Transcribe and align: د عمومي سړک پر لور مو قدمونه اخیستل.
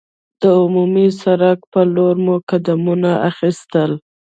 د 0.41 0.43
عمومي 0.61 1.07
سړک 1.21 1.59
پر 1.71 1.85
لور 1.95 2.15
مو 2.25 2.35
قدمونه 2.49 3.11
اخیستل. 3.29 3.91